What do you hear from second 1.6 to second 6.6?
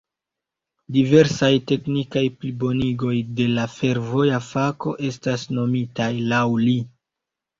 teknikaj plibonigoj de la fervoja fako estas nomitaj laŭ